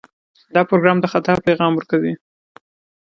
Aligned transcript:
دا 0.53 0.61
پروګرام 0.69 0.97
د 1.01 1.05
خطا 1.13 1.33
پیغام 1.47 1.71
ورکوي. 1.75 2.13